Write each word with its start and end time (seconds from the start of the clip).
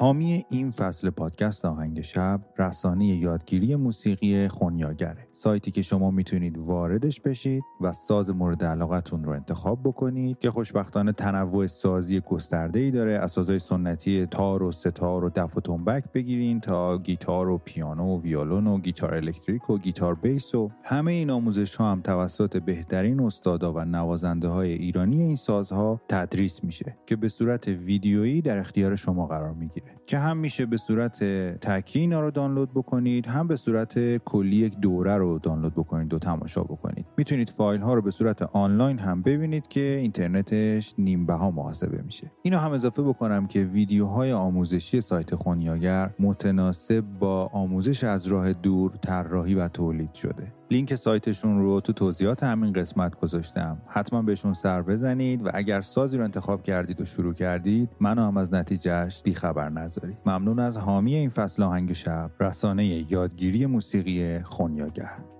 حامی 0.00 0.44
این 0.50 0.70
فصل 0.70 1.10
پادکست 1.10 1.64
آهنگ 1.64 2.00
شب 2.00 2.40
رسانه 2.58 3.06
یادگیری 3.06 3.76
موسیقی 3.76 4.48
خونیاگره. 4.48 5.28
سایتی 5.32 5.70
که 5.70 5.82
شما 5.82 6.10
می‌تونید 6.10 6.58
واردش 6.58 7.20
بشید 7.20 7.62
و 7.80 7.92
ساز 7.92 8.30
مورد 8.30 8.64
علاقتون 8.64 9.24
رو 9.24 9.32
انتخاب 9.32 9.80
بکنید 9.84 10.38
که 10.38 10.50
خوشبختانه 10.50 11.12
تنوع 11.12 11.66
سازی 11.66 12.20
گسترده 12.20 12.80
ای 12.80 12.90
داره 12.90 13.18
از 13.18 13.32
سازهای 13.32 13.58
سنتی 13.58 14.26
تار 14.26 14.62
و 14.62 14.72
ستار 14.72 15.24
و 15.24 15.30
دف 15.30 15.56
و 15.56 15.60
تنبک 15.60 16.12
بگیرین 16.12 16.60
تا 16.60 16.98
گیتار 16.98 17.48
و 17.48 17.58
پیانو 17.58 18.16
و 18.16 18.22
ویولون 18.22 18.66
و 18.66 18.78
گیتار 18.78 19.14
الکتریک 19.14 19.70
و 19.70 19.78
گیتار 19.78 20.14
بیس 20.14 20.54
و 20.54 20.70
همه 20.82 21.12
این 21.12 21.30
آموزش 21.30 21.74
ها 21.74 21.92
هم 21.92 22.00
توسط 22.00 22.56
بهترین 22.56 23.20
استادا 23.20 23.72
و 23.72 23.80
نوازنده 23.80 24.48
های 24.48 24.72
ایرانی 24.72 25.22
این 25.22 25.36
سازها 25.36 26.00
تدریس 26.08 26.64
میشه 26.64 26.96
که 27.06 27.16
به 27.16 27.28
صورت 27.28 27.68
ویدیویی 27.68 28.42
در 28.42 28.58
اختیار 28.58 28.96
شما 28.96 29.26
قرار 29.26 29.52
می‌گیره. 29.52 29.87
که 30.06 30.18
هم 30.18 30.36
میشه 30.36 30.66
به 30.66 30.76
صورت 30.76 31.24
تکی 31.60 32.00
اینا 32.00 32.20
رو 32.20 32.30
دانلود 32.30 32.70
بکنید 32.70 33.26
هم 33.26 33.48
به 33.48 33.56
صورت 33.56 34.16
کلی 34.16 34.56
یک 34.56 34.78
دوره 34.78 35.16
رو 35.16 35.38
دانلود 35.38 35.74
بکنید 35.74 36.14
و 36.14 36.18
تماشا 36.18 36.62
بکنید. 36.62 37.06
می‌تونید 37.16 37.50
فایل 37.50 37.80
ها 37.80 37.94
رو 37.94 38.02
به 38.02 38.10
صورت 38.10 38.42
آنلاین 38.42 38.98
هم 38.98 39.22
ببینید 39.22 39.68
که 39.68 39.80
اینترنتش 39.80 40.94
نیم 40.98 41.26
بها 41.26 41.50
محاسبه 41.50 42.02
میشه. 42.02 42.32
اینو 42.42 42.58
هم 42.58 42.72
اضافه 42.72 43.02
بکنم 43.02 43.46
که 43.46 43.60
ویدیوهای 43.60 44.32
آموزشی 44.32 45.00
سایت 45.00 45.34
خونیاگر 45.34 46.10
متناسب 46.18 47.00
با 47.00 47.46
آموزش 47.46 48.04
از 48.04 48.26
راه 48.26 48.52
دور 48.52 48.90
طراحی 48.90 49.54
و 49.54 49.68
تولید 49.68 50.14
شده. 50.14 50.57
لینک 50.70 50.94
سایتشون 50.94 51.58
رو 51.58 51.80
تو 51.80 51.92
توضیحات 51.92 52.42
همین 52.42 52.72
قسمت 52.72 53.20
گذاشتم. 53.20 53.82
حتما 53.88 54.22
بهشون 54.22 54.54
سر 54.54 54.82
بزنید 54.82 55.46
و 55.46 55.50
اگر 55.54 55.80
سازی 55.80 56.18
رو 56.18 56.24
انتخاب 56.24 56.62
کردید 56.62 57.00
و 57.00 57.04
شروع 57.04 57.34
کردید 57.34 57.90
منو 58.00 58.26
هم 58.26 58.36
از 58.36 58.54
نتیجهش 58.54 59.22
بیخبر 59.22 59.68
نذارید. 59.68 60.18
ممنون 60.26 60.58
از 60.58 60.76
حامی 60.76 61.14
این 61.14 61.30
فصل 61.30 61.62
آهنگ 61.62 61.92
شب 61.92 62.30
رسانه 62.40 62.86
یادگیری 62.86 63.66
موسیقی 63.66 64.38
خونیاگر. 64.38 65.37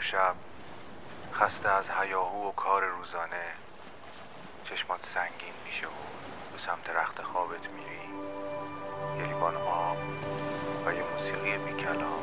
شب 0.00 0.34
خسته 1.32 1.68
از 1.68 1.84
هیاهو 1.90 2.48
و 2.48 2.52
کار 2.52 2.84
روزانه 2.84 3.44
چشمات 4.64 5.06
سنگین 5.06 5.54
میشه 5.64 5.86
و 5.86 5.90
به 6.52 6.58
سمت 6.58 6.90
رخت 6.90 7.22
خوابت 7.22 7.70
میری. 7.70 8.08
یه 9.18 9.26
لیوان 9.26 9.56
آب 9.56 9.96
و 10.86 10.94
یه 10.94 11.02
موسیقی 11.02 11.58
بی 11.58 11.82
کلام 11.82 12.22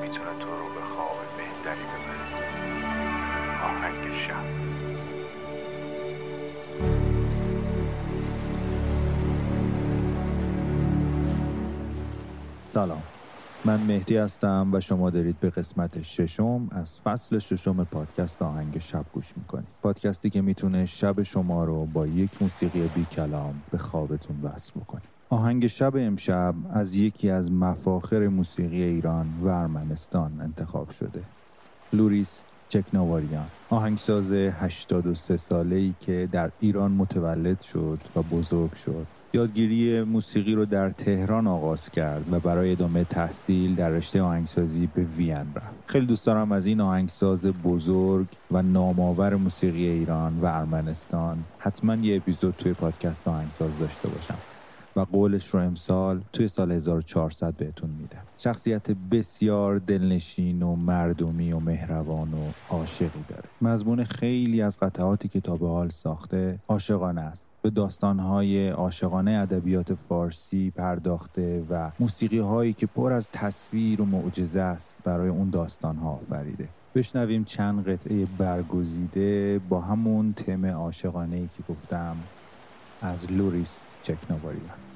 می‌تونه 0.00 0.38
تو 0.38 0.58
رو 0.58 0.74
به 0.74 0.80
خواب 0.80 1.36
بهتری 1.36 1.84
ببره. 1.84 2.24
آهنگ 3.64 4.18
شب. 4.28 4.44
سلام. 12.68 13.13
من 13.66 13.80
مهدی 13.80 14.16
هستم 14.16 14.70
و 14.72 14.80
شما 14.80 15.10
دارید 15.10 15.40
به 15.40 15.50
قسمت 15.50 16.02
ششم 16.02 16.68
از 16.70 17.00
فصل 17.00 17.38
ششم 17.38 17.84
پادکست 17.84 18.42
آهنگ 18.42 18.78
شب 18.78 19.04
گوش 19.12 19.32
می‌کنید. 19.36 19.66
پادکستی 19.82 20.30
که 20.30 20.42
می‌تونه 20.42 20.86
شب 20.86 21.22
شما 21.22 21.64
رو 21.64 21.86
با 21.86 22.06
یک 22.06 22.42
موسیقی 22.42 22.90
بی 22.94 23.04
کلام 23.04 23.62
به 23.70 23.78
خوابتون 23.78 24.36
وصل 24.42 24.72
بکنه. 24.80 25.02
آهنگ 25.30 25.66
شب 25.66 25.92
امشب 25.96 26.54
از 26.72 26.96
یکی 26.96 27.30
از 27.30 27.52
مفاخر 27.52 28.28
موسیقی 28.28 28.82
ایران 28.82 29.26
و 29.42 29.48
ارمنستان 29.48 30.40
انتخاب 30.40 30.90
شده. 30.90 31.22
لوریس 31.92 32.42
چکناواریان 32.68 33.46
آهنگساز 33.70 34.32
83 34.32 35.36
ساله 35.36 35.76
ای 35.76 35.94
که 36.00 36.28
در 36.32 36.50
ایران 36.60 36.90
متولد 36.90 37.60
شد 37.60 37.98
و 38.16 38.22
بزرگ 38.22 38.74
شد. 38.74 39.06
یادگیری 39.34 40.02
موسیقی 40.02 40.54
رو 40.54 40.64
در 40.64 40.90
تهران 40.90 41.46
آغاز 41.46 41.90
کرد 41.90 42.32
و 42.32 42.40
برای 42.40 42.72
ادامه 42.72 43.04
تحصیل 43.04 43.74
در 43.74 43.88
رشته 43.88 44.22
آهنگسازی 44.22 44.88
به 44.94 45.02
وین 45.02 45.36
رفت. 45.36 45.84
خیلی 45.86 46.06
دوست 46.06 46.26
دارم 46.26 46.52
از 46.52 46.66
این 46.66 46.80
آهنگساز 46.80 47.46
بزرگ 47.46 48.26
و 48.50 48.62
نامآور 48.62 49.34
موسیقی 49.34 49.88
ایران 49.88 50.40
و 50.40 50.46
ارمنستان 50.46 51.38
حتما 51.58 51.94
یه 51.94 52.16
اپیزود 52.16 52.54
توی 52.58 52.72
پادکست 52.72 53.28
آهنگساز 53.28 53.78
داشته 53.78 54.08
باشم. 54.08 54.53
و 54.96 55.00
قولش 55.00 55.46
رو 55.46 55.60
امسال 55.60 56.20
توی 56.32 56.48
سال 56.48 56.72
1400 56.72 57.54
بهتون 57.54 57.90
میدم 57.90 58.22
شخصیت 58.38 58.90
بسیار 58.90 59.78
دلنشین 59.78 60.62
و 60.62 60.76
مردمی 60.76 61.52
و 61.52 61.58
مهربان 61.58 62.34
و 62.34 62.52
عاشقی 62.70 63.24
داره. 63.28 63.42
مضمون 63.62 64.04
خیلی 64.04 64.62
از 64.62 64.78
قطعاتی 64.78 65.28
که 65.28 65.40
تا 65.40 65.56
به 65.56 65.68
حال 65.68 65.88
ساخته 65.88 66.58
عاشقانه 66.68 67.20
است. 67.20 67.50
به 67.62 67.70
داستانهای 67.70 68.68
عاشقانه 68.68 69.30
ادبیات 69.30 69.94
فارسی 69.94 70.70
پرداخته 70.70 71.64
و 71.70 71.90
موسیقی 72.00 72.38
هایی 72.38 72.72
که 72.72 72.86
پر 72.86 73.12
از 73.12 73.30
تصویر 73.30 74.00
و 74.00 74.04
معجزه 74.04 74.60
است 74.60 74.98
برای 75.04 75.28
اون 75.28 75.50
داستانها 75.50 76.10
آفریده. 76.10 76.68
بشنویم 76.94 77.44
چند 77.44 77.88
قطعه 77.88 78.26
برگزیده 78.38 79.60
با 79.68 79.80
همون 79.80 80.32
تم 80.32 80.66
عاشقانه 80.66 81.36
ای 81.36 81.48
که 81.56 81.72
گفتم 81.72 82.16
از 83.02 83.32
لوریس 83.32 83.84
چکناواریان 84.04 84.93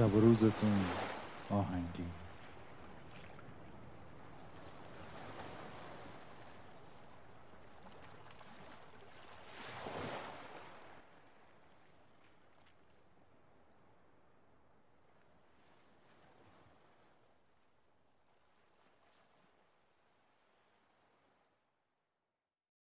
شب 0.00 0.14
و 0.14 0.20
روزتون 0.20 0.76
آهنگی. 1.50 2.19